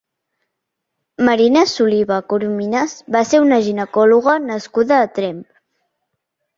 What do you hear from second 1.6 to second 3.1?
Soliva Corominas